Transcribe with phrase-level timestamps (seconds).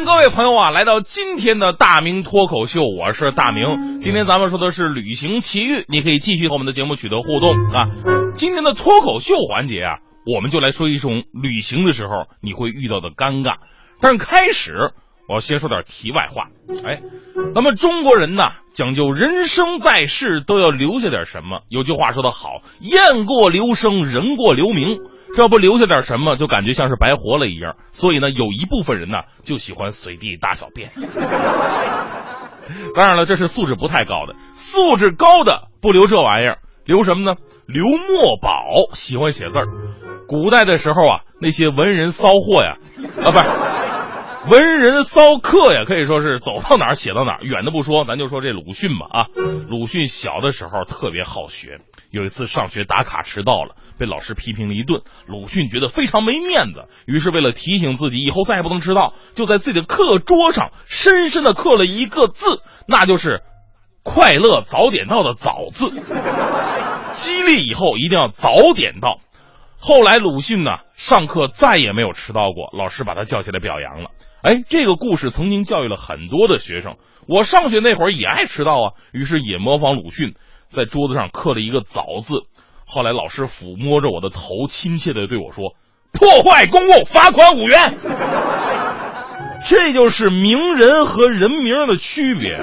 [0.00, 4.00] 迎各位朋友啊，来到今天的大明脱口秀，我是大明。
[4.00, 7.86] 今天咱们说的是旅行奇遇，你可以继续和我们的节目取得互动啊。
[8.34, 13.56] 今天的脱口秀环节啊，我们就来说一种旅行的时候你会遇到的尴尬。
[14.00, 14.92] 但是开始，
[15.28, 16.48] 我要先说点题外话。
[16.88, 17.02] 哎，
[17.52, 21.60] 咱们中国人呐，讲究人生在世都要留下点什么。
[21.68, 24.98] 有句话说得好，雁过留声，人过留名。
[25.36, 27.76] 这不留下点什么，就感觉像是白活了一样。
[27.90, 30.90] 所以呢，有一部分人呢，就喜欢随地大小便。
[32.96, 37.36] 当然了，这是素质不太高的，素质高的不留这玩意儿，留什么呢？
[37.66, 39.66] 留墨宝，喜欢写字儿。
[40.28, 42.76] 古代的时候啊，那些文人骚货呀，
[43.24, 43.48] 啊，不是。
[44.48, 47.40] 文人骚客呀，可以说是走到哪儿写到哪儿。
[47.42, 49.26] 远的不说，咱就说这鲁迅吧啊。
[49.68, 55.02] 鲁迅小的时候特别好学，有一次上学打卡迟到了，被老师批评了一顿。
[55.26, 63.42] 鲁迅觉得非常没面子，于是为了提醒自己以后再也不能迟到，就在自己的课桌上深深的刻了一个字，那就是
[64.02, 65.90] “快乐早点到”的“早”字，
[67.12, 69.20] 激励以后一定要早点到。
[69.78, 74.10] 后来鲁迅呢，上课再也没有迟到过，老师把他叫起来表扬了。
[74.42, 76.96] 哎，这个故事曾经教育了很多的学生。
[77.28, 80.34] 我上学那会儿也爱迟到啊，于是也模仿鲁迅，
[80.70, 82.34] 在桌子上刻了一个“早”字。
[82.86, 85.74] 后来老师抚摸着我的头，亲切的对我说
[86.12, 87.94] ：“破坏公物，罚款五元。”
[89.68, 92.58] 这就是名人和人名的区别。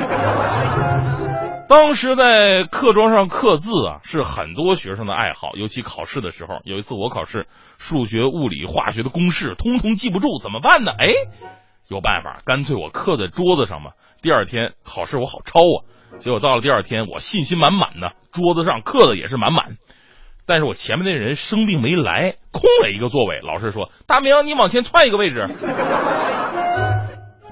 [1.70, 6.60] 当时在课桌上刻字啊，是很多学生的爱好，尤其考试的时候。
[6.64, 7.46] 有一次我考试，
[7.78, 10.92] 数学、物理、化学的公式通通记不住，怎么办呢？
[10.98, 11.14] 哎。
[11.88, 13.92] 有办法，干脆我刻在桌子上嘛。
[14.22, 15.88] 第二天考试我好抄啊。
[16.20, 19.78] 结果到了第二天，我信心满满的，桌子上刻的也是满满。
[20.46, 23.42] 但是我前面那人生病没来，空了一个座位。
[23.42, 25.46] 老师说：“大明，你往前窜一个位置。”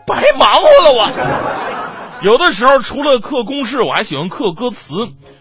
[0.08, 1.10] 白忙活了我。
[2.22, 4.96] 有的时候除了刻公式，我还喜欢刻歌词，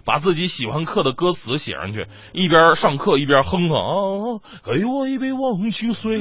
[0.05, 6.19] 把自己喜欢刻的歌词写上去，一边上课一边哼哼啊，给我一杯忘情水。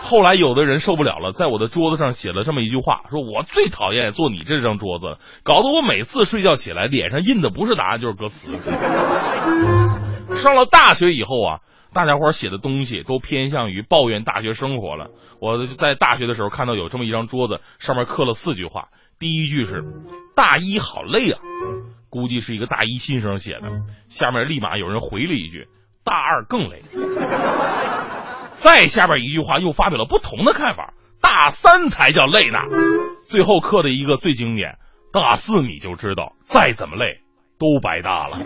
[0.00, 8.52] 后来有的人受不了了，在我的桌子上写了这么一句话：说我最讨厌坐你这张桌子，搞得我每次睡觉起来脸上印的不是答案就是歌词。
[10.34, 11.60] 上了大学以后啊，
[11.92, 15.10] 大家伙写的东西都偏向于抱怨大学生活了。
[15.40, 18.88] 我在大学的时候看到有这么一张桌子，上面刻了四句话，
[19.18, 19.84] 第一句是
[20.34, 21.38] “大一好累啊”，
[22.08, 23.68] 估计是一个大一新生写的。
[24.08, 25.66] 下面立马有人回了一句
[26.02, 26.80] “大二更累”。
[28.58, 30.92] 再下边一句话又发表了不同的看法，
[31.22, 32.58] 大三才叫累呢。
[33.24, 34.78] 最后刻的一个最经典，
[35.12, 37.20] 大四你就知道，再怎么累
[37.58, 38.36] 都白搭了。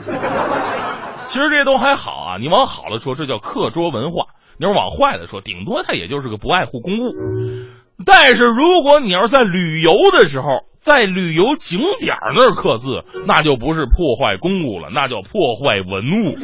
[1.27, 4.27] 其实这都还好啊，你往好了说，这叫课桌文化；
[4.59, 7.15] 你要往坏了说，顶多他也就是个不爱护公物。
[8.05, 16.37] 但是如果你要是在旅游的时候，在旅游景点那儿刻字，那就不是破坏公物了，那叫破坏文物，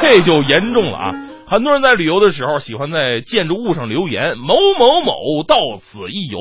[0.00, 1.12] 这就严重了啊！
[1.46, 6.38] 很多人在旅游的时候喜欢在建筑物上留言“某某某到此一游”，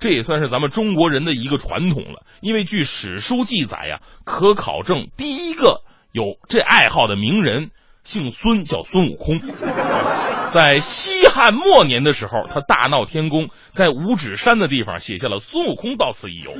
[0.00, 2.24] 这也算是咱们中国人的一个传统了。
[2.40, 5.82] 因为据史书记载呀，可考证第一个
[6.12, 7.70] 有这爱好的名人
[8.04, 9.36] 姓孙，叫孙悟空。
[10.54, 16.52] 在西汉末年的时候，他大闹天宫，在五指山的地方写下了“孙悟空到此一游”，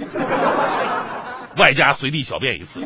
[1.57, 2.85] 外加随地小便一次。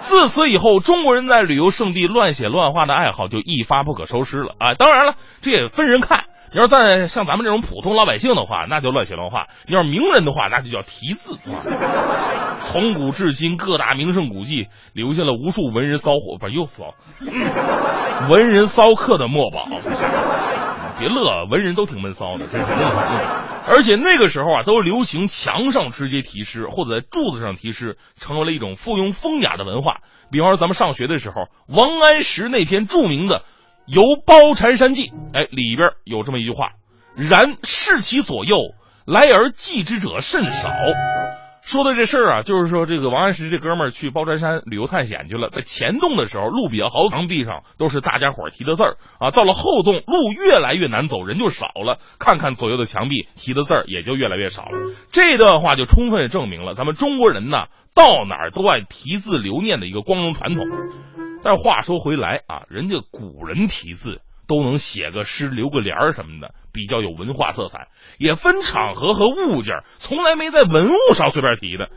[0.00, 4.74] 自此以后，中国人在旅游胜地乱写乱画的爱好就一发不可收拾了啊！
[4.74, 6.24] 当然了，这也分人看。
[6.54, 11.38] 你要在像咱们这种普通老百姓的话，那就乱写乱画；你要是名人的话，那就叫题字。
[12.60, 16.94] 从古至今，各大名胜古迹留下了无数文人骚货，不又骚，
[18.28, 19.68] 文人骚客的墨宝。
[21.02, 22.46] 别乐，文人都挺闷骚的，
[23.66, 29.96] 而且那个时候啊，都流行墙上直接题诗，或者在柱子上题诗，成为了一种附庸风雅的文化。
[30.30, 33.38] 比方说，咱们上学的时候，王安石那篇著名的。
[33.84, 36.70] 《游褒禅山记》哎，里边有这么一句话
[37.18, 38.56] ：“然视其左右，
[39.04, 40.70] 来而记之者甚少。”
[41.64, 49.30] 说的这事儿啊，就是说这个王安石这哥们儿去包山山旅游探险去了，在前洞的时候路比较好，墙壁上都是大家伙提的字儿啊。
[49.30, 54.90] 到了后洞，路越来越难走，人就少了，看看左右的墙壁，提的字儿也就越来越少了。
[55.12, 60.66] 这段话就充分证明了咱们中国人呢，到哪儿都爱提字留念的一个光荣传统。
[61.44, 71.88] 但话说回来啊，人家古人题字都能写个诗、留个联儿什么的，比较有文化色彩，也分场合和物件，从来没在文物上随便提的。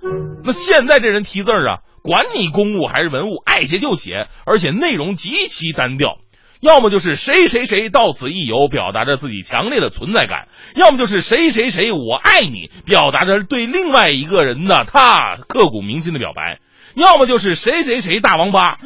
[0.44, 6.18] 那现在这人提字儿啊，管你公物还是文物，爱写就写，而且内容极其单调。
[6.62, 16.60] 要么就是谁谁谁到此一游，表达着自己强烈的存在感；要么就是谁谁谁我爱你，表达着对另外一个人的他刻骨铭心的表白；
[16.96, 18.78] 要么就是谁谁谁大王八，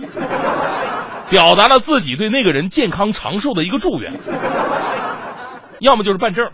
[1.30, 4.12] 表达了自己对那个人健康长寿的一个祝愿；
[5.80, 6.50] 要么就是办证。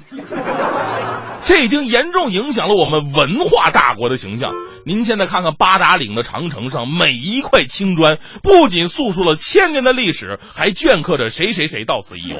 [1.43, 4.51] 这已经严重影响了我们文化大国的形象。
[4.83, 12.37] 您现在看看八达岭的长城上每一块青砖，不仅诉说了千年的历史，还镌刻着谁谁谁到此一游。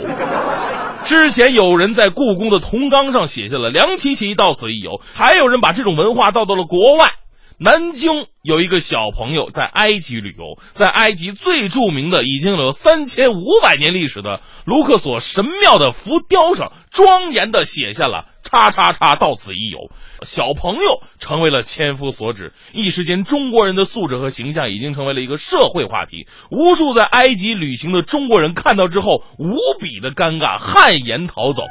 [1.04, 7.12] 之前有人在故宫的铜缸上写下了梁琪琪到此一游，还有人把这种文化带到了国外。
[7.58, 19.90] 南京有一个小朋友在埃及旅游，在埃及最著名的、已经有三千五百年历史的卢克索神庙的浮雕上，庄严的写下了“叉叉叉到此一游”。
[20.22, 26.28] 小朋友成为了千夫所指，一时间中国人的素质和形象已经成为了一个社会话题。
[26.52, 31.64] 无数在埃及旅行的中国人看到之后，无比的尴尬，汗颜逃走。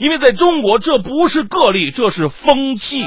[0.00, 3.02] 因为在中国，这不是个例，这是风气。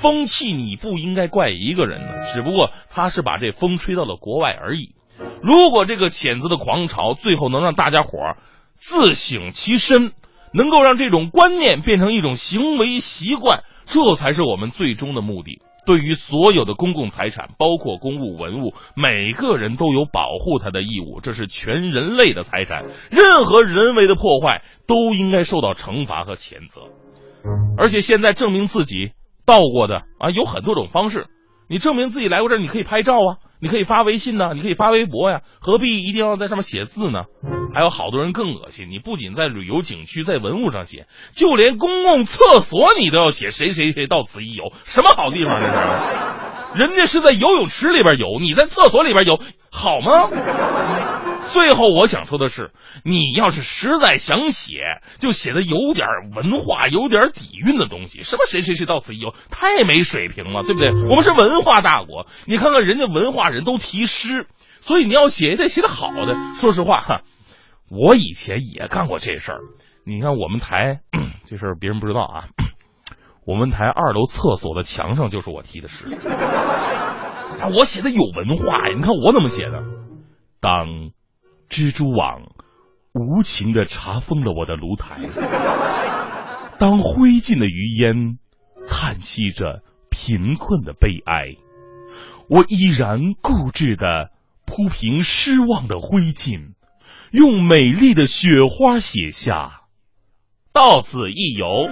[0.00, 4.94] 风气你不应该怪一个人的，只不过他是把这风吹到了国外而已。
[5.42, 8.36] 如果这个谴责的狂潮最后能让大家伙儿
[8.74, 10.12] 自省其身，
[10.52, 15.60] 能够让这种观念变成一种行为习惯，这才是我们最终的目的。
[15.84, 22.84] 对于所有的公共财产，包括公物文物，每个人都有保护它的义务，这是全人类的财产。
[23.10, 26.82] 任何人为的破坏都应该受到惩罚和谴责。
[27.76, 29.12] 而且现在证明自己。
[29.48, 31.26] 到过的啊，有很多种方式。
[31.70, 37.24] 你证明自己来过这儿，你可以拍照啊，你可以发微信呢，你可以发微博呀，何必一定要在上面写字呢？
[37.74, 45.72] 还有好多人更恶心，你不仅在旅游景区、在文物上写，就连公共厕所你都要写谁谁谁到此一游，什么好地方这是？
[46.74, 49.40] 人家是在游泳池里边游，你在厕所里边游，
[49.70, 50.28] 好吗？
[51.52, 52.72] 最后我想说的是，
[53.04, 58.22] 你要是实在想写，就写的有点文化、有点底蕴的东西。
[58.22, 60.90] 什么谁谁谁到此一游，太没水平了，对不对？
[61.08, 64.46] 我们是文化大国，你看看人家文化人都题诗，
[64.80, 66.36] 所以你要写也得写的好的。
[66.54, 67.22] 说实话哈，
[67.90, 69.60] 我以前也干过这事儿。
[70.04, 71.00] 你看我们台
[71.46, 72.48] 这事儿别人不知道啊，
[73.46, 76.08] 我们台二楼厕所的墙上就是我题的诗。
[77.74, 79.82] 我写的有文化呀，你看我怎么写的，
[80.60, 81.10] 当。
[81.68, 82.42] 蜘蛛网
[83.12, 85.20] 无情的查封了我的炉台，
[86.78, 88.38] 当灰烬的余烟
[88.88, 91.56] 叹息着贫困的悲哀，
[92.48, 94.30] 我依然固执的
[94.64, 96.72] 铺平失望的灰烬，
[97.32, 99.82] 用美丽的雪花写下
[100.72, 101.88] “到此一游”。